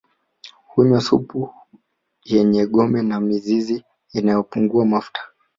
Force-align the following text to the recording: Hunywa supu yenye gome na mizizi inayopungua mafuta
Hunywa 0.69 0.99
supu 1.07 1.39
yenye 2.33 2.61
gome 2.73 2.99
na 3.09 3.17
mizizi 3.27 3.77
inayopungua 4.17 4.85
mafuta 4.93 5.21